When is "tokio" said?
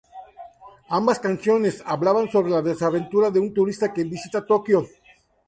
4.43-4.87